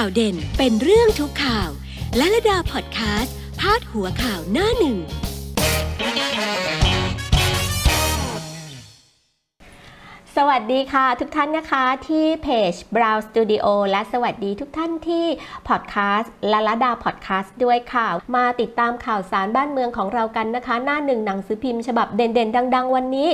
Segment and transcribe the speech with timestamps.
[0.00, 1.70] ข่าวเด่นเป็นเรื่องทุกข่าว
[2.16, 4.98] และระดาพอดแคสต์พาดหัวข่าวหน้าหนึ่ง
[10.36, 15.26] สวัสดีค่ะทุกท่านนะคะที่เพจ Brow Studio และสวัสดีทุกท่านที่
[15.68, 23.28] พอดแคสต์และละดาพอดแคสต์ด้วยค่ะ มาติดตามข่าวสารบ้านเมืองของเรากันนะคะ หน้าหนึ่งหนังสือพิมพ์ฉบับเด่นๆ ดัง ๆ วันนี้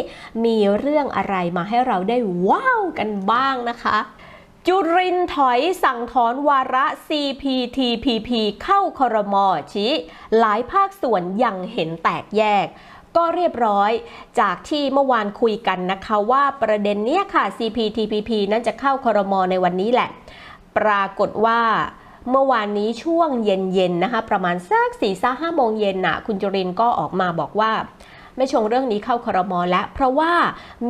[0.45, 3.99] มีเรื่องอะไรมาให้เราได้ว้าวกันบ้างนะคะ
[4.69, 8.31] จุรินถอยสั่งถอนวาระ CPTPP
[8.63, 9.93] เข้าครมอชี้
[10.39, 12.67] หลายภาคส่วนยังเห็นแตกแยก
[13.17, 13.91] ก็เรียบร้อย
[14.41, 20.09] จากที่เมื่อวานคุยกันนะคะว่าประเด็นเนี้ยค่ะ CPTPP นั้นจะเข้าครมอในวันนี้แหละ
[20.79, 21.61] ปรากฏว่า
[22.31, 27.73] เมื่อวานนี้ช่วงเย็นๆนะคะ ประมาณสักสี่ห้าโมงเย็นน่ะ คุณจุรินก็ออกมาบอกว่า
[28.37, 30.33] ไม่ชงเรื่องนี้เข้าครมอแล้ว เพราะว่า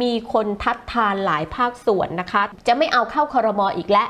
[0.01, 4.09] มีคนทัดทานหลายภาคส่วนนะคะ จะไม่เอาเข้าครมออีกแล้ว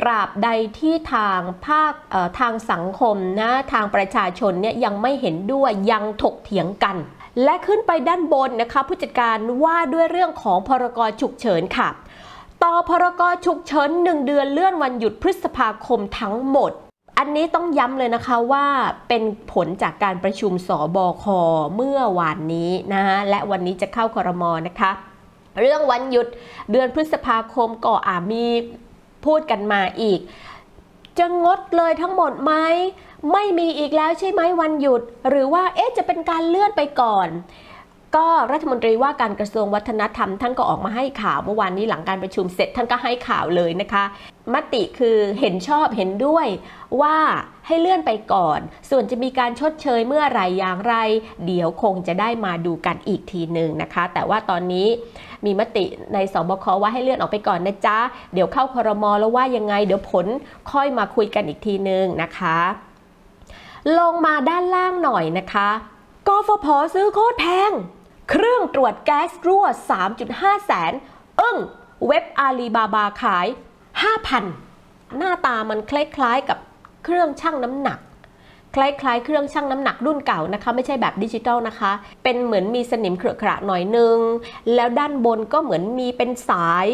[0.00, 0.48] ตราบใด
[0.78, 1.92] ที่ทางภาค
[2.40, 6.96] ทางสังคมนะทางประชาชนเนี่ยยังไม่เห็นด้วยยังถกเถียงกัน
[7.44, 11.88] และขึ้นไปด้านบนนะคะ ผู้จัดการว่าด้วยเรื่องของพรกฉุกเฉินค่ะ
[12.64, 16.72] ต่อพรกฉุกเฉินหนึ่งเดือนเลื่อนวันหยุดพฤษภาคมทั้งหมด
[17.24, 18.66] อันนี้ต้องย้ำเลยนะคะว่า
[19.08, 21.24] เป็นผลจากการประชุมสบค
[21.76, 24.90] เมื่อวานนี้นะฮะและวันนี้จะเข้าคอรมอนะคะ
[25.58, 26.26] เรื่องวันหยุด
[26.70, 28.46] เดือนพฤษภาคมก็อามี
[29.26, 30.20] พูดกันมาอีก
[31.18, 32.52] จะงดเลยทั้งหมดไหม
[33.32, 37.28] ไม่มีอีกแล้วใช่ไหมวันหยุด หรือว่าเอ๊ะจะเป็นการเลื่อนไปก่อน
[38.16, 44.04] ก็รัฐมนตรีว่าการกระทรวงวัฒนธรรมท่านก็ออกมาให้ข่าวเมื่อวานนี้หลังการประชุมเสร็จท่านก็ให้ข่าวเลยนะคะ
[44.54, 46.46] มติคือเห็นชอบเห็นด้วย
[47.02, 47.16] ว่า
[47.66, 50.94] ให้เลื่อนไปก่อน ส่วนจะมีการชดเชยเมื่อไรอย่างไร
[51.46, 54.88] เดี๋ยวคงจะได้มาดูกันอีกทีหนึ่งนะคะ แต่ว่าตอนนี้
[55.44, 55.84] มีมติ
[56.14, 57.98] ในสบคว่าให้เลื่อนออกไปก่อนนะจ๊ะ
[58.34, 60.26] เดี๋ยวเข้าครมแล้วว่ายังไง เดี๋ยวผล
[60.72, 62.58] ค่อยมาคุยกันอีกทีหนึ่งนะคะ
[63.98, 65.68] ลงมาด้านล่างหน่อยนะคะ
[66.28, 67.72] กฟผซื้อโคตรแพง
[68.30, 69.64] เครื่องตรวจแก๊สรั่ว
[70.14, 70.92] 3.5 แสน
[71.40, 71.56] อึ้ง
[72.06, 73.46] เว็บอาลีบาบาขาย
[74.00, 76.58] 5,000 หน้าตามันคล้ายๆกับ
[77.04, 77.98] เครื่องชั่งน้ำหนัก
[78.74, 81.92] คล้ายๆ เครื่องชั่งน้ำหนักรุ่นเก่านะคะ ไม่ใช่แบบดิจิตอลนะคะ
[82.22, 84.18] เป็นเหมือนมีสนิมเขรอะขระหน่อยนึง
[84.74, 86.88] แล้วด้านบนก็เหมือนมีเป็นสาย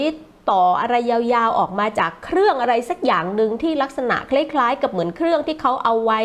[0.51, 6.21] ต่ออะไรยาวๆออกมาจากเครื่องอะไรสักอย่างหนึ่งที่ลักษณะคล้ายๆ กับเหมือนเครื่องที่เขาเอาไว้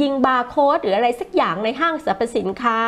[0.00, 2.78] ยิงบาร์โค้ดหรืออะไรสักอย่างในห้างสรรพสินค้า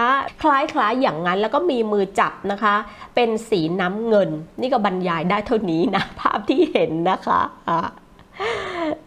[0.43, 2.75] คล้ายๆอย่างนั้นแล้วก็มีมือจับนะคะ
[3.15, 7.81] เป็นสีน้ำเงิน นี่ก็บรรยายได้เท่านี้นะภาพที่เห็นนะคะอะ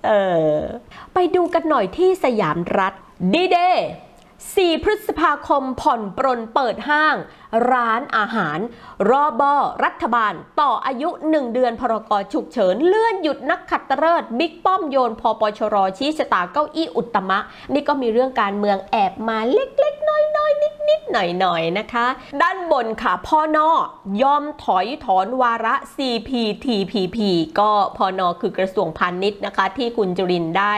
[0.06, 0.12] เอ
[0.48, 0.56] อ
[1.14, 2.94] ไปดูกันหน่อยที่สยามรัฐ
[3.34, 3.88] ดีเดย์
[4.52, 7.16] 4 พฤษภาคมผ่อนปรนเปิดห้าง
[7.72, 8.60] ร้านอาหาร
[9.10, 17.40] รอบอรัฐบาล ต่ออายุ 1 เดือนพรกฉุกเฉิน เลื่อนหยุดนักขัตฤกษ์บิ๊กป้อมโยนพอปชรชี้ชะตาเก้าอี้อุตมะ
[17.74, 20.43] นี่ก็มีเรื่องการเมืองแอบมาเล็กๆ น้อยๆ
[21.14, 22.06] หน่อยๆนะคะ
[22.42, 23.72] ด้านบนค่ะพ่อนอ
[24.24, 27.18] ยอมถอยถอนวาระ CPTPP
[27.60, 30.76] ก็พอนอคือกระทรวงพาณิชย์นะคะ ที่คุณจุรินได้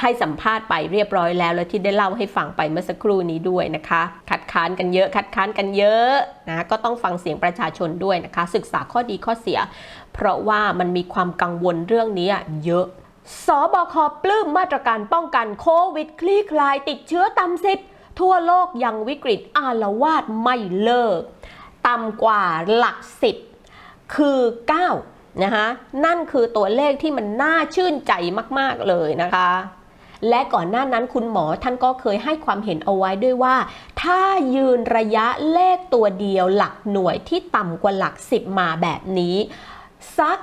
[0.00, 6.12] ให้สัมภาษณ์ไปเรียบร้อยแล้ว และที่ได้เล่าให้ฟังไปเมื่อสักครู่นี้ด้วยนะคะ คัดค้านกันเยอะคัดค้านกันเยอะ
[6.48, 9.58] นะก็ต้องฟังเสียงประชาชนด้วยนะคะ ศึกษาข้อดีข้อเสีย
[10.14, 12.28] เพราะว่ามันมีความกังวลเรื่องนี้
[12.64, 12.86] เยอะ
[13.46, 17.78] สบคปลื้มมาตรการป้องกันโควิด คลี่คลายติดเชื้อต่ำสิบ
[18.20, 21.20] ทั่วโลกยังวิกฤตอาละวาดไม่เลิก
[21.86, 22.42] ต่ำกว่า
[22.76, 23.36] หลักสิบ
[24.14, 24.40] คือ
[24.90, 25.66] 9นะคะ
[26.04, 28.12] นั่นคือตัวเลขที่มันน่าชื่นใจ
[28.58, 29.50] มากๆเลยนะคะ
[30.28, 33.56] และก่อนหน้านั้นคุณหมอท่านก็เคยให้ความเห็นเอาไว้ด้วยว่า
[34.02, 34.20] ถ้า
[34.54, 39.36] ยืนระยะเลขตัวเดียวหลักหน่วยที่ต่ำกว่าหลักสิบมาแบบนี้
[40.18, 40.38] สัก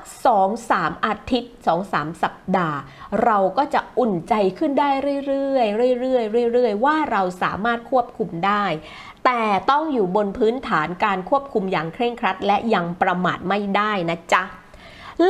[0.49, 1.53] 2-3 อาทิตย์
[1.87, 2.77] 2-3 สัปดาห์
[3.23, 4.89] เราก็จะอุ่นใจขึ้นได้
[5.27, 5.59] เรื่อ
[5.93, 8.65] ยๆเรื่อยๆเรื่อยๆ ว่าเราสามารถควบคุมได้
[9.25, 9.41] แต่
[9.71, 14.43] ต้องอยู่บนพื้นฐานการควบคุมอย่างเคร่งครัด และยังประมาทไม่ได้นะจ๊ะ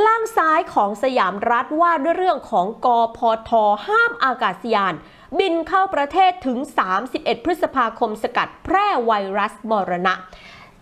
[0.05, 2.87] ล่างซ้ายของสยามรัฐว่าด้วยเรื่องของก
[3.17, 3.19] พ
[3.49, 3.51] ท
[3.87, 4.93] ห้ามอากาศยาน
[5.39, 6.59] บินเข้าประเทศถึง
[7.01, 10.13] 31 พฤษภาคมสกัดแพร่ไวรัสมรณะ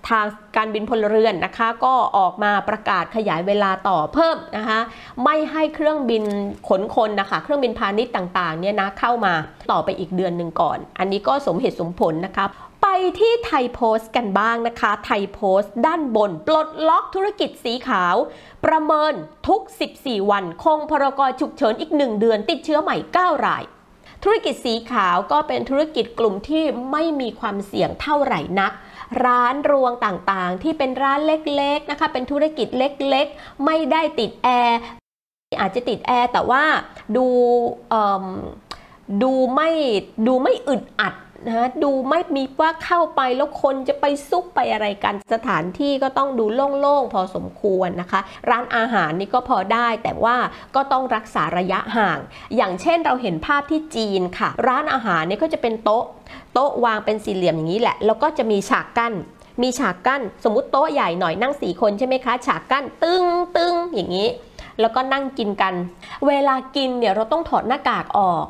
[0.09, 0.25] ทาง
[0.57, 4.80] การบินพลเรือนนะคะ ก็ออกมาประกาศขยายเวลาต่อเพิ่มนะคะ
[5.24, 6.24] ไม่ให้เครื่องบิน
[6.69, 9.33] ขนคนนะคะ เครื่องบินพาณิชย์ต่างๆเนี่ยนะเข้ามา
[9.71, 12.45] ต่อไปอีกเดือนหนึ่งก่อน อันนี้ก็สมเหตุสมผลนะคะ
[12.81, 12.88] ไป
[13.19, 18.15] ที่ไทยโพสต์กันบ้างนะคะ ไทยโพสต์ด้านบน ปลดล็อกธุรกิจสีขาว
[18.65, 19.13] ประเมิน
[19.48, 19.62] ทุก
[19.95, 23.63] 14 วัน คงพรกฉุกเฉินอีก 1 เดือน ติดเชื้อใหม่ 9 ราย
[24.24, 28.71] ธุรกิจสีขาวก็เป็นธุรกิจกลุ่มที่ไม่มีความเสี่ยงเท่าไหร่นัก
[29.25, 34.80] ร้านรวงต่างๆ ที่เป็นร้านเล็กๆนะคะ เป็นธุรกิจเล็กๆ ไม่ได้ติดแอร์
[35.60, 36.63] อาจจะติดแอร์แต่ว่า
[37.16, 37.25] ดู
[39.24, 39.69] ดูไม่
[40.28, 41.13] ดูไม่อึดอัด
[41.48, 46.46] นะดูไม่มีว่าเข้าไปแล้วคนจะไปซุกไปอะไรกันสถานที่ก็ต้องดู
[46.82, 50.36] โล่งๆพอสมควรนะคะ ร้านอาหารนี่ก็พอได้แต่ว่า
[50.76, 52.20] ก็ต้องรักษาระยะห่าง
[52.56, 56.04] อย่างเช่นเราเห็นภาพที่จีนค่ะ ร้านอาหารเนี่ยก็จะเป็นโต๊ะ
[56.54, 59.14] โต๊ะวางเป็นสี่เหลี่ยมอย่างนี้แหละ แล้วก็จะมีฉากกั้น
[59.62, 63.26] มีฉากกั้นสมมุติโต๊ะใหญ่หน่อยนั่งสี่คนใช่ไหมคะฉากกั้นตึง
[63.58, 64.30] ตึงอย่างนี้
[64.80, 65.74] แล้วก็นั่งกินกัน
[66.28, 68.46] เวลากินเนี่ยเราต้องถอดหน้ากากออก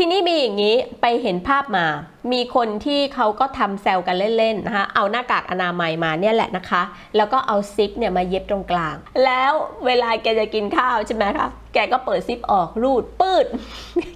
[0.00, 1.86] ทีนี้มีอย่างนี้ไปเห็นภาพมา
[2.32, 6.82] มีคนที่เขาก็ทำแซวกันเล่นๆนะคะ เอาหน้ากากอนามัยมาเนี่ยแหละนะคะ
[7.16, 9.52] แล้วก็เอาซิปเนี่ยมาเย็บตรงกลาง แล้ว
[9.86, 13.46] เวลาแกจะกินข้าวใช่ไหมคะ แกก็เปิดซิปออกรูดปืด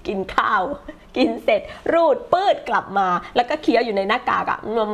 [0.06, 0.62] กินข้าว
[1.17, 1.61] กินเสร็จ
[1.93, 4.93] รูดปืดกลับมา แล้วก็เคี้ยวอยู่ในหน้ากากอะงม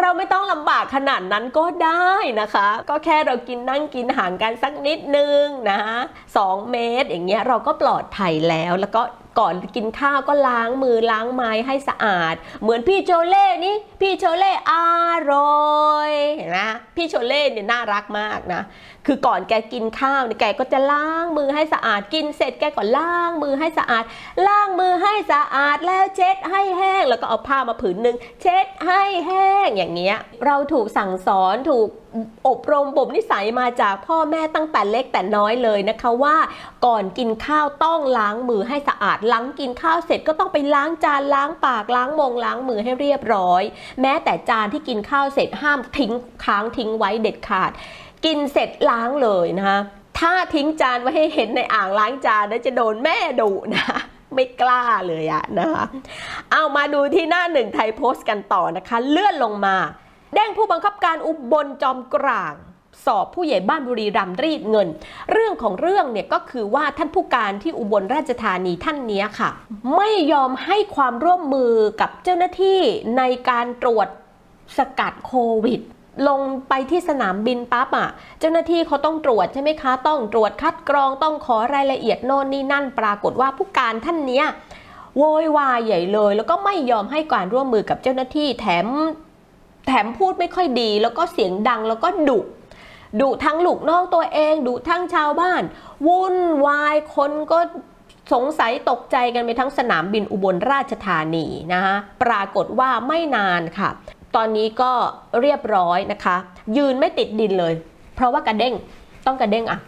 [0.00, 5.80] เราไม่ต้องลำบากขนาดนั้นก็ได้นะคะ ก็แค่เรากินนั่งกินห่างกันสักนิดนึงนะ
[6.36, 9.02] สองเมตรอย่างเงี้ยเราก็ปลอดภัยแล้วแล้วก็
[9.38, 14.72] ก่อนกินข้าวก็ล้างมือล้างไม้ให้สะอาด เหมือนพี่โจเล่นี่พี่โจเล่อ
[15.32, 15.56] ร่
[15.86, 16.60] อยเห็นไหม
[16.96, 18.62] พี่โจเล่เนี่ยน่ารักมากนะ
[19.06, 24.04] คือก่อนแกกินข้าวเนี่ยแกก็จะล้างมือให้สะอาดกินเสร็จแกก็ล้างมือให้สะอาด
[24.46, 31.88] ล้างมือให้สะอาดแล้วเช็ดให้แห้ง แล้วก็เอาผ้ามาผืนหนึ่งเช็ดให้แห้งอย่างเงี้ยเราถูกสั่งสอนถูก
[32.48, 36.36] อบรมบ่มนิสัยมาจากพ่อแม่ตั้งแต่เล็กแต่น้อยเลยนะคะว่า
[36.86, 43.62] ก่อนกินข้าวต้องล้างมือให้สะอาดหลังกินข้าวเสร็จก็ต้องไปล้างจานล้างปากล้างมงล้างมือให้เรียบร้อย
[44.00, 46.12] แม้แต่จานที่กินข้าวเสร็จห้ามทิ้ง
[46.44, 47.70] ค้างทิ้งไว้เด็ดขาด
[48.24, 49.80] กินเสร็จล้างเลยนะคะ
[50.18, 53.84] ถ้าทิ้งจานไว้ให้เห็นในอ่างล้างจานนะจะโดนแม่ดุนะ
[54.34, 55.84] ไม่กล้าเลยอะนะคะ
[56.52, 59.76] เอามาดูที่หน้าหนึ่งไทยโพสต์กันต่อนะคะ เลื่อนลงมา
[60.34, 62.54] แด้งผู้บังคับการอุบลจอมกลาง
[63.04, 64.88] สอบผู้ใหญ่บ้านบุรีรัมย์รีดเงิน
[65.32, 69.50] เรื่องของเรื่องเนี่ยก็คือว่าท่านผู้การที่อุบลราชธานีท่านนี้ค่ะ
[69.96, 72.80] ไม่ยอมให้ความร่วมมือกับเจ้าหน้าที่
[73.18, 74.08] ในการตรวจ
[74.76, 75.32] สกัดโค
[75.64, 75.80] วิด
[76.28, 78.08] ลงไปที่สนามบินปั๊บอะ
[78.40, 84.46] เจ้าหน้าที่เขาต้องตรวจใช่ไหมคะ ต้องตรวจคัดกรองต้องขอรายละเอียดโน่นนี่นั่นปรากฏว่าผู้การท่านเนี้ย
[85.16, 88.86] โวยวายใหญ่เลย แล้วก็ไม่ยอมให้การร่วมมือกับเจ้าหน้าที่แถม
[89.88, 92.38] แถมพูดไม่ค่อยดี แล้วก็เสียงดังแล้วก็ดุ
[93.20, 95.62] ดุทั้งลูกน้องตัวเองดุทั้งชาวบ้าน
[96.06, 96.36] วุ่น
[96.66, 97.58] วายคนก็
[98.32, 103.90] สงสัยตกใจกันไปทั้งสนามบินอุบลราชธานีนะคะปรากฏว่าไม่นานค่ะ
[104.36, 104.92] ตอนนี้ก็
[105.40, 106.36] เรียบร้อยนะคะ
[106.76, 107.74] ยืนไม่ติดดินเลย
[108.14, 108.74] เพราะว่ากระเด้ง
[109.26, 109.78] ต้องกระเด้งอะ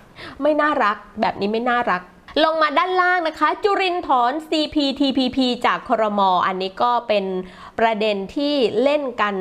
[0.42, 2.02] ไม่น่ารักแบบนี้ไม่น่ารัก
[2.44, 7.24] ลงมาด้านล่างนะคะ จุรินทร์ CPTPP จากครมอันนี้ก็เป็น
[7.78, 9.34] ประเด็นที่เล่นกัน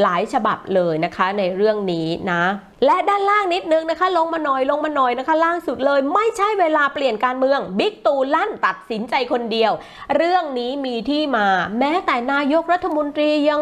[0.00, 2.42] หลายฉบับเลยนะคะในเรื่องนี้นะ
[2.84, 9.72] และด้านล่างนิดนึงนะคะ ลงมาหน่อยลงมาหน่อยนะคะ ล่างสุดเลยไม่ใช่เวลาเปลี่ยนการเมืองบิ๊กตูลั่นตัดสินใจคนเดียว
[10.16, 11.46] เรื่องนี้มีที่มา
[11.78, 13.60] แม้แต่นายกรัฐมนตรียัง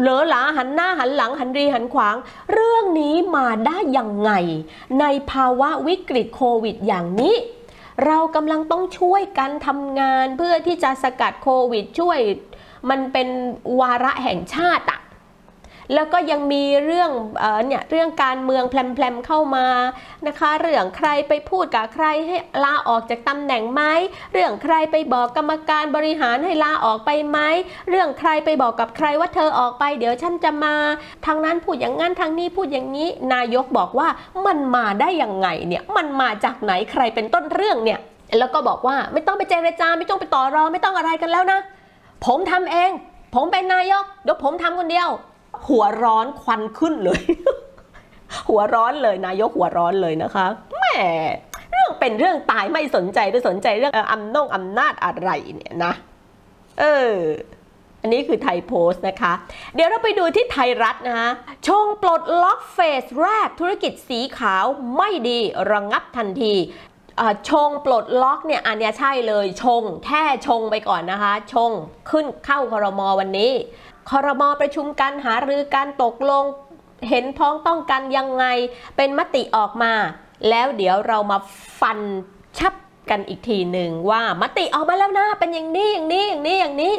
[0.00, 2.16] เหลอหลาหันหน้าหันหลังหันรีหันขวาง
[2.52, 4.30] เรื่องนี้มาได้ยังไง
[5.00, 7.36] ในภาวะวิกฤตโควิดอย่างนี้
[8.04, 12.18] เรากำลังต้องช่วยกันทำงานเพื่อที่จะสกัดโควิดช่วย
[12.90, 13.28] มันเป็น
[13.80, 15.00] วาระแห่งชาติอะ
[15.94, 17.10] แล้วก็ยังมีเรื่อง
[17.40, 19.66] เอเนี่ยเรื่องการเมืองแพลมๆเข้ามา
[20.26, 23.82] นะคะเรื่องใครไปพูดกับใครให้ลาออกจากตำแหน่งไหม
[24.32, 27.38] เรื่องใครไปบอกกรรมการบริหารให้ลาออกไปไหม
[27.90, 30.74] เรื่องใครไปบอกกับใครว่าเธอออกไป เดี๋ยวฉันจะมา
[31.26, 34.08] ทางนั้นพูดอย่างนั้นทางนี้พูดอย่างนี้ นายกบอกว่า
[34.46, 38.00] มันมาได้ยังไงเนี่ยมันมาจากไหนใครเป็นต้นเรื่องเนี่ย
[38.38, 41.60] แล้วก็บอกว่าไม่ต้องไปเจรจาไม่ต้องไปต่อรองไม่ต้องอะไรกันแล้วนะ
[42.26, 42.90] ผมทำเอง
[43.34, 45.08] ผมเป็นนายกเดี๋ยวผมทำคนเดียว
[45.68, 47.20] หัวร้อนควันขึ้นเลย
[48.48, 50.46] หัวร้อนเลยนายกหัวร้อนเลยนะคะ
[50.78, 50.84] แหม
[51.70, 55.92] เรื่องเป็นเรื่องตายไม่สนใจไปสนใจเรื่องเอ่ออำนงอำนาจอะไรเนี่ยนะ
[56.80, 57.14] เออ
[58.02, 59.32] อันนี้คือไทยโพสต์นะคะ
[59.74, 61.30] เดี๋ยวเราไปดูที่ไทยรัฐนะคะ
[61.68, 64.64] ชงปลดล็อกเฟสแรกธุรกิจสีขาว
[64.96, 65.38] ไม่ดี
[65.72, 66.54] ระงับทันที
[67.50, 71.70] ชงปลดล็อกเนี่ยอันนี้ใช่เลยชงแค่ชงไปก่อนนะคะ ชง
[72.10, 73.52] ขึ้นเข้าครมวันนี้
[74.10, 76.44] คอรมอประชุมกันหารือการตกลง
[77.08, 78.44] เห็นพ้องต้องกันยังไง
[78.96, 79.92] เป็นมติออกมา
[80.48, 81.38] แล้วเดี๋ยวเรามา
[81.80, 81.98] ฟัน
[82.58, 82.74] ชับ
[83.10, 86.94] กันอีกทีหนึ่งว่ามติออกมาแล้วนะเป็นอย่างนี้อย่างนี้อย่างนี้อย่างนี้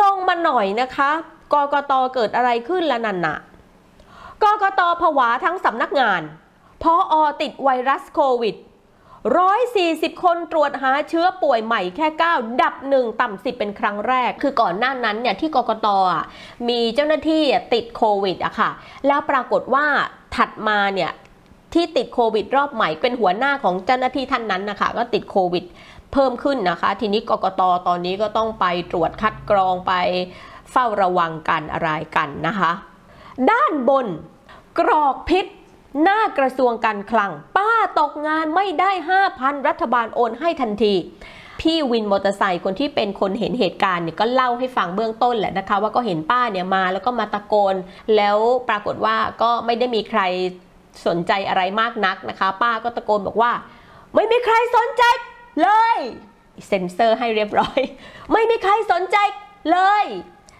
[0.00, 1.10] ลงมาหน่อยนะคะ
[1.52, 3.36] กกตเกิดอะไรขึ้นละนันน่ะ
[4.42, 6.22] กกตผวาทั้งสำนักงาน
[6.82, 8.56] พออติดไวรัสโควิด
[9.32, 15.88] 140 คนตรวจหาเชื้อป่วยใหม่แค่ 9 ดับ 1 ต่ำ 10 เป็นครั้งแรก คือก่อนหน้านั้นเนี่ยที่กกต
[16.68, 17.42] มีเจ้าหน้าที่
[17.74, 18.70] ติดโควิดอะค่ะ
[19.06, 19.86] แล้วปรากฏว่า
[20.36, 21.12] ถัดมาเนี่ย
[21.74, 25.64] ที่ติดโควิดรอบใหม่เป็นหัวหน้าของเจ้าหน้าที่ท่านนั้นนะคะก็ติดโควิด
[26.12, 29.92] เพิ่มขึ้นนะคะ ทีนี้กกตตอนนี้ก็ต้องไปตรวจคัดกรองไป
[30.70, 32.70] เฝ้าระวังกันอะไรกันนะคะ
[33.50, 34.06] ด้านบน
[34.78, 35.46] กรอกพิษ
[36.02, 38.90] หน้ากระทรวงการคลัง ป้าตกงานไม่ได้
[39.28, 40.94] 5,000 รัฐบาลโอนให้ทันที
[41.60, 47.74] พี่วินมอเตอร์ไซค์คนที่เป็นคนเห็นเหตุการณ์เนี่ยก็เล่าให้ฟังเบื้องต้นแหละนะคะ ว่าก็เห็นป้าเนี่ยมาแล้วก็มาตะโกน
[48.16, 50.20] แล้วปรากฏว่าก็ไม่ได้มีใคร
[51.06, 53.52] สนใจอะไรมากนักนะคะ ป้าก็ตะโกนบอกว่า
[54.14, 55.02] ไม่มีใครสนใจ
[55.62, 55.96] เลย
[56.66, 57.80] เซ็นเซอร์ให้เรียบร้อย
[58.32, 59.16] ไม่มีใครสนใจ
[59.70, 60.04] เลย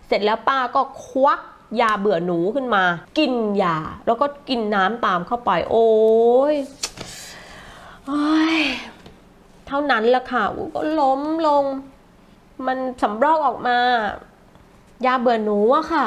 [0.07, 1.41] เสร็จแล้วป้าก็ควัก
[1.81, 2.85] ยาเบื่อหนูขึ้นมา
[3.19, 3.77] กินยา
[4.07, 5.89] แล้วก็กินน้ำตามเข้าไป โอ้
[6.53, 6.55] ย
[8.07, 8.59] โอ้ย
[9.67, 11.65] เท่านั้นแหละค่ะอูก็ล้มลง
[12.67, 13.79] มันสำรอกออกมา
[15.07, 16.07] ยาเบื่อหนูอะค่ะ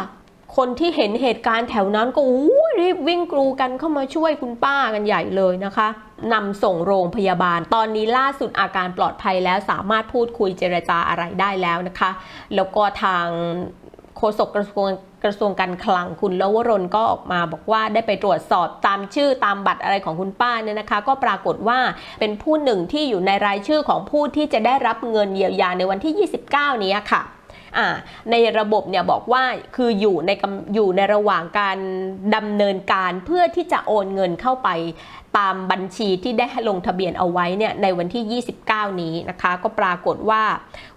[0.58, 5.88] คนที่เห็นเหตุการณ์แถวนั้นก็อู้รีบวิ่งกรูกันเข้ามาช่วยคุณป้ากันใหญ่เลยนะคะ
[6.34, 12.12] นำส่งโรงพยาบาล ตอนนี้ล่าสุดอาการปลอดภัยแล้วสามารถพูดคุยเจรจาอะไรได้แล้วนะคะ
[12.56, 13.28] แล้วก็ทาง
[14.18, 14.88] โฆษกกระทรวง
[15.24, 21.80] กระทรวงการคลังคุณลวรนก็ออกมาบอกว่าได้ไปตรวจสอบตามชื่อตามบัตรอะไรของคุณป้าเนี่ยนะคะ ก็ปรากฏว่า
[22.20, 27.24] เป็นผู้หนึ่งที่อยู่ในรายชื่อของผู้ที่จะได้รับเงินเยียวยาในวันที่ 29 นี้ค่ะ
[28.32, 29.44] ในระบบเนี่ยบอกว่า
[29.76, 31.78] คืออยู่ในกำอยู่ในระหว่างการ
[32.36, 34.70] ดำเนินการเพื่อที่จะโอนเงินเข้าไป
[35.38, 40.44] ตามบัญชีที่ได้ลงทะเบียนเอาไว้เนี่ยในวันที่ 29 นี้นะคะ ก็ปรากฏว่า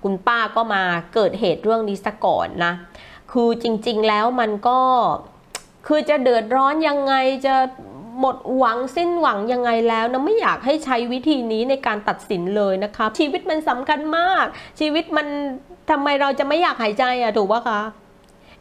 [0.02, 0.82] คุณป้าก็มา
[1.14, 2.72] เกิดเหตุเรื่องนี้ซะก่อนนะ
[3.32, 4.80] คือจริง ๆ แล้วมันก็
[5.86, 7.14] คือจะเดือดร้อนยังไง
[7.46, 7.54] จะ
[8.20, 14.44] หมดหวังสิ้นหวังยังไงแล้วนะไม่อยากให้ใช้วิธีนี้ในการตัดสินเลยนะคะชีวิตมันสำคัญมาก
[14.80, 15.26] ชีวิตมัน
[15.90, 17.80] ทำไมเราจะไม่อยากหายใจอะถูกปะคะ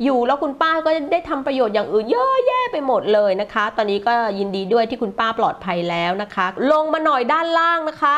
[0.03, 8.15] อยู่แล้วคุณป้าก็ได้ทำประโยชน์อย่างอื่นเยอะแยะไปหมดเลยนะคะ ตอนนี้ก็ยินดีด้วยที่คุณป้าปลอดภัยแล้วนะคะ ลงมาหน่อยด้านล่างนะคะ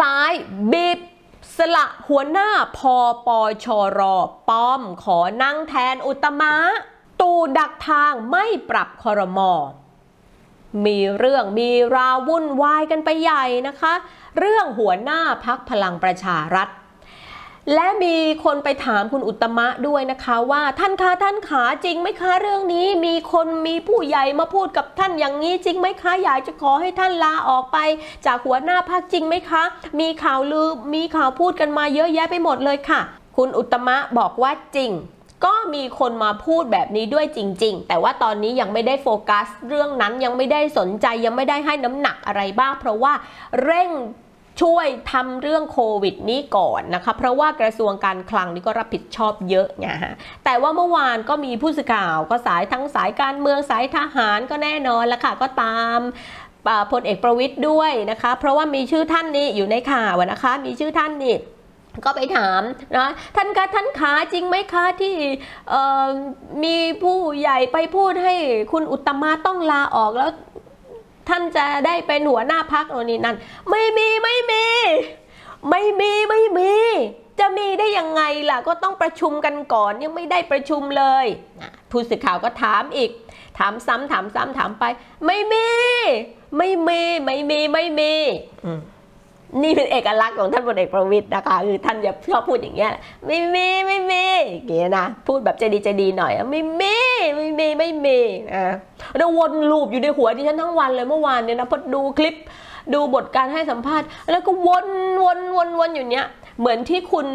[0.00, 0.32] ซ้าย
[0.72, 0.98] บีบ
[1.56, 4.16] สละหัวหน้าพอปอชอรอ
[4.48, 6.54] ป้อมขอนั่งแทนอุตมะ
[7.20, 9.52] ตูดักทางไม่ปรับคอรมอ
[10.84, 13.92] มีเรื่องมีราววุ่นวายกันไปใหญ่นะคะ
[14.38, 16.68] เรื่องหัวหน้าพักพลังประชารัฐ
[17.74, 27.78] และมีคนไปถามคุณอุตมะด้วยนะคะว่าท่านคะท่านขาจริงไหมคะเรื่องนี้ มีคนมีผู้ใหญ่มาพูดกับท่านอย่างนี้จริงไหมคะอยากจะขอให้ท่านลาออกไป
[28.26, 29.62] จากหัวหน้าพักจริงไหมคะ
[30.00, 33.00] มีข่าวลือมีข่าวพูดกันมาเยอะแยะไปหมดเลยค่ะ
[33.36, 34.92] คุณอุตมะบอกว่าจริง
[35.44, 43.12] ก็มีคนมาพูดแบบนี้ด้วยจริง ๆ แต่ว่าตอนนี้ยังไม่ได้โฟกัส เรื่องนั้นยังไม่ได้สนใจยังไม่ได้ให้น้ำหนักอะไรบ้าง เพราะว่า
[43.62, 43.90] เร่ง
[44.60, 50.14] ช่วยทำเรื่องโควิดนี้ก่อนนะคะเพราะว่ากระทรวงการคลังนี่ก็รับผิดชอบเยอะไงฮะ
[50.44, 55.98] แต่ว่าเมื่อวานก็มีผู้สื่อข่าวก็สายทั้งสายการเมืองสายทหารก็แน่นอนละค่ะก็ตาม
[56.92, 61.36] พลเอกประวิทย์ด้วยนะคะ เพราะว่ามีชื่อท่านนี้อยู่ในข่าวนะคะ มีชื่อท่านนี่
[62.04, 62.60] ก็ไปถาม
[62.96, 65.14] นะท่านคะท่านขาจริงไหมคะที่
[66.64, 68.34] มีผู้ใหญ่ไปพูดให้
[68.72, 70.30] คุณอุตตมะต้องลาออกแล้ว
[71.30, 73.36] ท่านจะได้เป็นหัวหน้าพักโน่นนี่นั่น
[73.70, 74.64] ไม่มีไม่มี
[75.70, 76.72] ไม่มีไม่มี
[77.40, 81.26] จะมีได้ยังไงล่ะก็ต้องประชุมกันก่อนยังไม่ได้ประชุมเลย
[81.90, 83.10] ผู้สื่อข่าวก็ถามอีก
[83.58, 84.84] ถามซ้ำถามซ้ำถามไป
[85.26, 85.66] ไม่มี
[86.56, 88.12] ไม่มีไม่มีไม่มี
[88.78, 88.99] ม
[89.62, 92.92] นี่เป็นเอกลักษณ์ของท่านพลเอกประวิตยนะคะคือท่านจะชอบพูดอย่างเงี้ย
[93.26, 96.96] ไม่มีไม่มีอย่างเงี้ยนะพูดแบบใจดีใจดีหน่อยไม่มี
[97.34, 98.18] ไม่มีไม่มี
[98.54, 98.74] อะ
[99.16, 102.36] แล้ววนลูปอยู่ในหัวดิฉันทั้งวันเลยเมื่อวานเนี่ยนะพอดูคลิป
[102.94, 104.86] ดูบทการให้สัมภาษณ์ แล้วก็วน
[105.22, 106.26] วนวนวนอยู่เนี้ย
[106.60, 107.26] เหมือนที่คุณ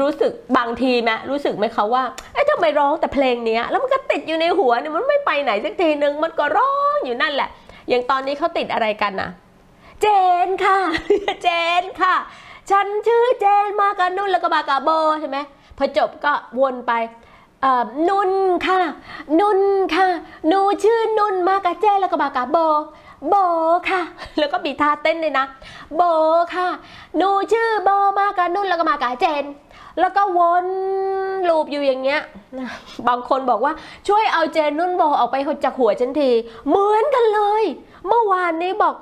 [0.00, 2.02] รู้สึกบางทีไหมรู้สึกไหมคะว่า
[2.32, 7.48] เอ๊ะทำไมร้องแต่เพลงเนี้ยแล้วมันก็ติดอยู่ในหัวเนี่ยมันไม่ไปไหนสักทีนึงมันก็ร้องอยู่นั่นแหละ
[7.88, 9.30] อย่างตอนนี้เขาติดอะไรกันนะ
[10.02, 10.06] เจ
[10.46, 10.78] นค่ะ
[11.42, 11.48] เจ
[11.80, 12.14] นค่ะ
[12.70, 14.90] ฉันชื่อเจนมากับนุ่นแล้วก็มากับโบ
[15.20, 15.38] ใช่ไหม
[15.78, 16.92] พอจบก็วนไป
[18.08, 18.32] นุ่น
[18.66, 18.80] ค่ะ
[19.40, 19.60] นุ่น
[19.94, 20.08] ค่ะ
[20.48, 22.58] หนูชื่อนุ่นมากาเจ้แล้วก็มากาโบ
[23.28, 23.34] โบ
[23.90, 24.02] ค่ะ
[24.38, 25.46] แล้วก็มีท่าเต้นเลยนะ
[25.96, 26.02] โบ
[26.54, 26.68] ค่ะ
[27.16, 29.44] หนูชื่อโบมากานุ่นแล้วก็มากาเจน
[30.00, 30.66] แล้วก็วน
[31.48, 32.20] ลูปอยู่อย่างเงี้ย
[33.08, 33.72] บางคนบอกว่า
[34.08, 36.30] ช่วยเอาเจนนุ่นโบออกไปจากหัวฉันที
[36.68, 37.64] เหมือนกันเลย
[38.06, 38.94] เมื่อวานนี้บอก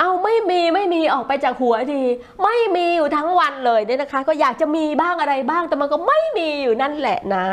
[0.00, 2.02] เอาไม่มีไม่มีออกไปจากหัวที
[2.42, 7.46] ไม่มีอยู่ทั้งวันเลยเนี่ยนะคะ ก็อยากจะมีบ้างอะไรบ้างแต่มันก็ไม่มีอยู่นั่นแหละนะ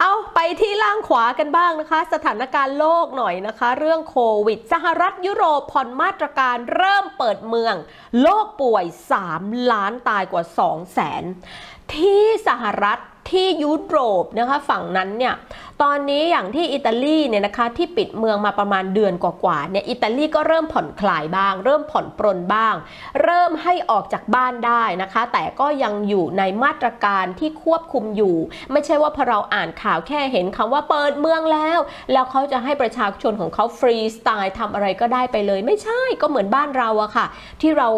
[0.00, 4.16] เอาไปที่ล่างขวากันบ้างนะคะ สถานการณ์โลกหน่อยนะคะ เรื่องโค
[4.46, 7.74] วิด สหรัฐยุโรปผ่อนมาตรการเริ่มเปิดเมือง
[8.22, 8.84] โลกป่วย
[9.28, 12.98] 3 ล้านตายกว่า 2 0 0 0 0 0ที่สหรัฐ
[13.30, 15.34] ที่ยุโรปนะคะฝั่งนั้นเนี่ย
[15.82, 22.74] ตอนนี้อย่างที่อิตาลีเนี่ยนะคะที่ปิดเมืองมาประมาณเดือนกว่าๆเนี่ยอิตาลีก็เริ่มผ่อนคลายบ้าง เริ่มผ่อนปรนบ้าง
[23.22, 28.36] เริ่มให้ออกจากบ้านได้นะคะ แต่ก็ยังอยู่ในมาตรการที่ควบคุมอยู่
[28.72, 31.78] ไม่ใช่ว่าพอเราอ่านข่าวแค่เห็นคำว่าเปิดเมืองแล้ว
[32.12, 37.26] แล้วเขาจะให้ประชาชนของเขาฟรีสไตล์ทำอะไรก็ได้ไปเลย ไม่ใช่ก็เหมือนบ้านเราอะค่ะ
[37.60, 37.88] ที่เรา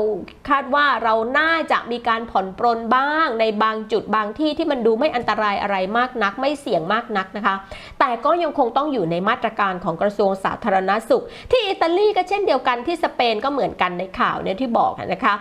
[0.49, 7.55] คาดว่าเราน่าจะมีการผ่อนปรนบ้าง ในบางจุดบางที่ที่มันดูไม่อันตรายอะไรมากนัก ไม่เสี่ยงมากนักนะคะ
[7.99, 15.35] แต่ก็ยังคงต้องอยู่ในมาตรการของกระทรวงสาธารณสุข ที่อิตาลีก็เช่นเดียวกันที่สเปนก็เหมือนกันในข่าวเนี่ยที่บอกนะคะ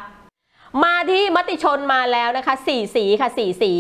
[0.83, 3.73] มาที่มติชนมาแล้วนะคะสี่สีค่ะสี่สี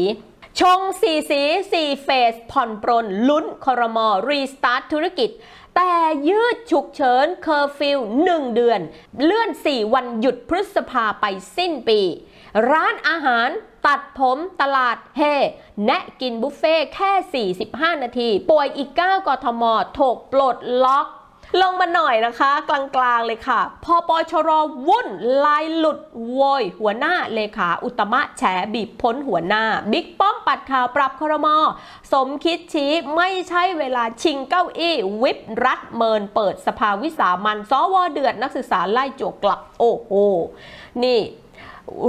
[0.59, 1.41] ชงสี่สี
[1.73, 5.29] สี่เฟสผ่อนปรนลุ้นคอรมอรีสตาร์ทธุรกิจ
[5.75, 5.93] แต่
[6.29, 8.79] ยืดฉุกเฉินเคอร์ฟิวหนึ่งเดือน
[9.23, 11.25] เลื่อน 4 วันหยุดพฤษภาไป
[11.57, 11.99] สิ้นปี
[12.69, 13.49] ร้านอาหาร
[13.85, 15.21] ตัดผมตลาดเฮ
[15.85, 19.63] แนะกินบุฟเฟต์แค่ 45 นาที ป่วยอีก 9กทม
[19.99, 21.07] ถกปลดล็อก
[21.61, 24.49] ลงมาหน่อยนะคะ กลางๆเลยค่ะ พปชร
[24.87, 25.99] วุ่นไลน์หลุด
[26.31, 28.43] โวยหัวหน้าเลขาอุตตมะแฉ
[28.73, 31.57] บีบพ้นหัวหน้า บิ๊กป้อมปัดข่าวปรับครม
[32.11, 40.11] สมคิดชี้ไม่ใช่เวลาชิงเก้าอี้ วิปรัฐเมินเปิดสภาวิสามันสวเดือดนักศึกษาไล่จวกกลับ โอ้โห
[41.03, 41.19] นี่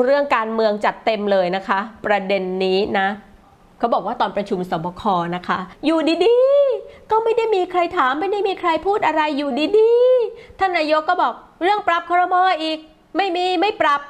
[0.05, 3.09] เรื่องการเมืองจัดเต็มเลยนะคะ ประเด็นนี้นะ
[3.79, 5.03] เขาบอกว่าตอนประชุมสบค
[5.37, 12.79] นะคะ อยู่ดีๆ ก็ไม่ได้มีใครถามไม่ได้มีใครพูดอะไรอยู่ดีๆ ท่านนายกก็บอกเรื่องปรับครมออีก
[13.17, 14.01] ไม่มีไม่ปรับ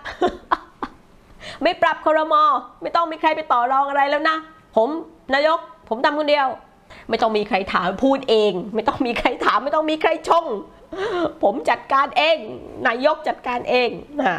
[1.62, 2.42] ไม่ปรับครมอ
[2.82, 4.36] ไม่ต้องมีใครไปต่อรองอะไรแล้วนะ
[4.76, 4.88] ผม
[5.34, 6.46] นายก ผมทำคนเดียว
[7.08, 10.46] ไม่ต้องมีใครถามพูดเอง ไม่ต้องมีใครถาม ไม่ต้องมีใครชง
[11.42, 12.36] ผมจัดการเอง
[12.86, 14.36] นายกจัดการเองนะ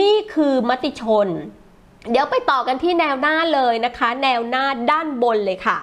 [0.00, 1.28] นี่คือมติชน
[2.10, 5.78] เดี๋ยวไปต่อกันที่แนวหน้าเลยนะคะ แนวหน้าด้านบนเลยค่ะ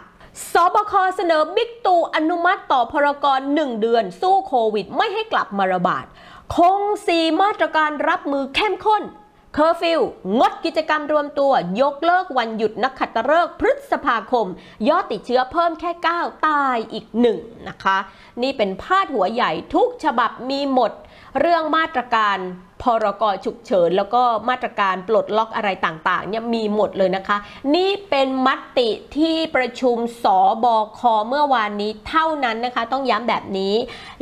[0.52, 6.06] สบคเสนอบิ๊กตู่อนุมัติต่อพรกร1เดือน สู้โควิด ไม่ให้กลับมาระบาด
[6.56, 6.80] คง
[7.12, 9.04] 4มาตรการรับมือเข้มข้น
[9.54, 10.02] เคอร์ฟิว
[10.40, 14.48] งดกิจกรรมรวมตัวยกเลิกวันหยุดนักขัตฤกษ์พฤษภาคม
[14.90, 17.98] ยอดติดเชื้อเพิ่มแค่ 9 ตายอีกหนึ่งนะคะ
[18.42, 20.92] นี่เป็นพาดหัวใหญ่ทุกฉบับมีหมด
[21.40, 22.38] เรื่องมาตรการ
[22.84, 27.38] พรกฉุกเฉิน แล้วก็มาตรการปลดล็อกอะไรต่างๆเนี่ยมีหมดเลยนะคะ
[27.76, 30.26] นี่เป็นมติที่ประชุมศ
[30.64, 30.66] บ
[31.00, 33.76] คเมื่อวานนี้เท่านั้นนะคะ ต้องย้ำแบบนี้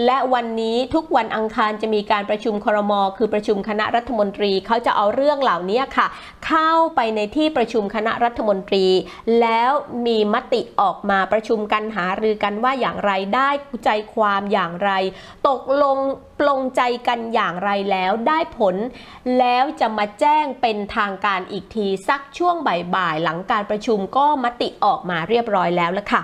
[0.05, 6.07] และวันนี้ทุกวันอังคารจะมีการประชุมครม คือประชุมคณะรัฐมนตรีเขาจะเอาเรื่องเหล่านี้ค่ะ
[6.47, 8.85] เข้าไปในที่ประชุมคณะรัฐมนตรี
[9.41, 9.71] แล้ว
[10.05, 13.49] มีมติออกมาประชุมกันหารือกันว่าอย่างไรได้
[13.85, 14.91] ใจความอย่างไร
[15.47, 15.97] ตกลง
[16.39, 18.75] ปลงใจกันอย่างไรแล้วได้ผล
[19.39, 26.21] แล้วจะมาแจ้งเป็นทางการอีกทีสักช่วงบ่ายๆ หลังการประชุมก็มติออกมาเรียบร้อยแล้วละค่ะ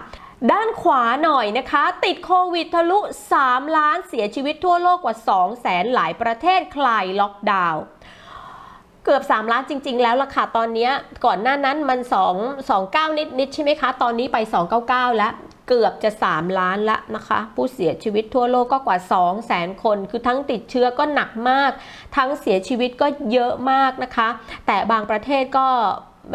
[0.52, 3.00] ด้านขวาหน่อยนะคะ ติดโควิดทะลุ
[3.38, 7.84] 3 ล้านเสียชีวิตทั่วโลกกว่า 2 แสนหลายประเทศคลายล็อกดาวน์
[9.06, 10.90] เกือบ 3 ล้านจริง ๆ แล้วล่ะค่ะ ตอนนี้
[11.26, 12.00] ก่อนหน้านั้นมัน
[12.60, 14.38] 2 29 นิดนิดๆใช่ไหมคะ ตอนนี้ไป
[14.78, 15.34] 299 แล้ว
[15.68, 21.72] เกือบจะ 3 ล้านละนะคะ ผู้เสียชีวิตทั่วโลกก็กว่า2แสนคน คือทั้งติดเชื้อก็หนักมาก
[22.16, 24.30] ทั้งเสียชีวิตก็เยอะมากนะคะ
[24.68, 25.68] แต่บางประเทศก็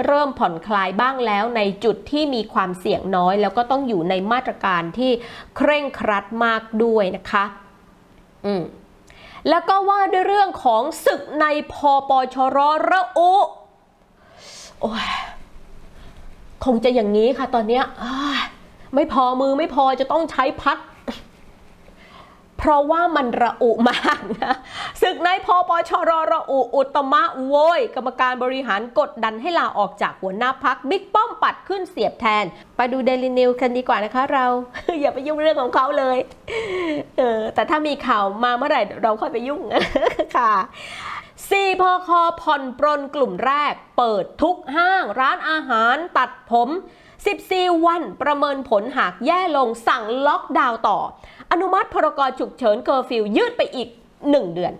[0.06, 5.10] เริ่มผ่อนคลายบ้างแล้วในจุดที่มีความเสี่ยงน้อย แล้วก็ต้องอยู่ในมาตรการที่
[5.56, 7.44] เคร่งครัดมากด้วยนะคะ
[8.46, 8.62] อืม
[9.48, 12.58] แล้วก็ว่าด้วยเรื่องของศึกในพอปชร
[12.90, 13.32] ระอุ
[14.80, 15.08] โอ้ย
[16.64, 18.27] คงจะอย่างนี้ค่ะตอนเนี้ยอ้าย
[18.94, 20.78] ไม่พอมือไม่พอจะต้องใช้พัด
[22.60, 24.54] เพราะว่ามันระอุมากนะ
[25.02, 32.44] ศึกในพปชรระอุอุตมะโวยกรรมการบริหารกดดันให้ลาออกจากหัวหน้าพักบิ๊กป้อมปัดขึ้นเสียบแทน
[32.76, 34.46] ไปดูเดลินิวส์กันดีกว่านะคะเรา
[35.00, 36.18] อย่าไปยุ่งเรื่องของเขาเลย
[37.18, 39.62] เออแต่ถ้ามีข่าวมาเมื่อไหร่เราค่อยไปยุ่ง
[40.36, 40.52] ค่ะ
[41.18, 42.10] 4พค
[42.42, 46.68] ผ่อนปรนกลุ่มแรก เปิดทุกห้างร้านอาหารตัดผม
[47.36, 50.98] 14 วันประเมินผลหากแย่ลงสั่งล็อกดาวน์ต่อ
[51.50, 53.88] อนุมัติพรกฉุกเฉินเคอร์ฟิวยืดไปอีก
[54.22, 54.72] 1 เดือน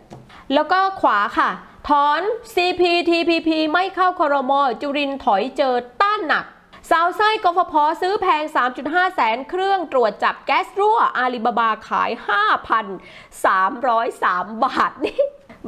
[0.55, 1.51] แล้วก็ขวาค่ะ
[1.89, 2.21] ถอน
[2.55, 6.45] CPTPP ไม่เข้าคอรมอจุรินถอยเจอต้านหนัก
[6.91, 8.43] สาวไส้กฟผซื้อแพง
[8.79, 12.11] 3.5 แสนเครื่องตรวจจับแก๊สรั่วอาลีบาบาขาย
[13.43, 15.21] 5,303 บาทนี่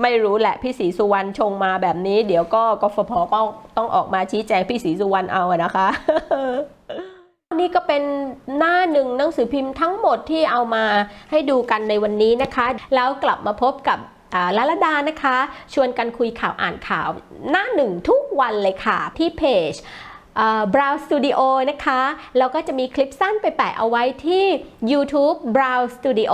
[0.03, 3.40] ไม่รู้แหละพี่ศรีสุวรรณชงมาแบบนี้ เดี๋ยวก็กฟผก็
[3.76, 5.88] ต้องออกมาชี้แจงพี่ศรีสุวรรณเอาอะนะคะ
[7.61, 8.03] นี่ก็เป็น
[8.59, 10.85] หน้าหนึ่งหนังสือพิมพ์ทั้งหมดที่เอามา
[11.31, 13.98] ให้ดูกันในวันนี้นะคะ แล้วกลับมาพบกับ
[14.57, 15.37] ลาลดานะคะ
[15.74, 17.09] ชวนกันคุยข่าวอ่านข่าว
[17.50, 19.74] หน้าหนึ่งทุกวันเลยค่ะที่เพจ
[20.75, 21.40] Brow Studio
[21.71, 22.03] นะคะ
[22.38, 24.45] แล้วก็จะมีคลิปสั้นไปแปะเอาไว้ที่
[24.90, 26.33] YouTube Brow Studio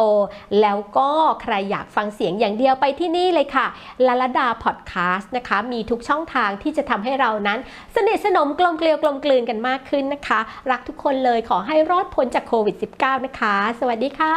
[0.61, 1.11] แล้วก็
[1.43, 3.67] ใครอยากฟังเสียงอย่างเดียวไปที่นี่เลยค่ะ
[4.07, 7.59] ลาลดาพอดแคสต์นะคะ มีทุกช่องทางที่จะทำให้เรานั้น
[7.95, 14.37] สนิทสนมกลมเกลียวกลมกลืนกันมากขึ้นนะคะ รักทุกคนเลยขอให้รอดพ้นจากโควิด -19 นะคะ สวัสดีค่ะ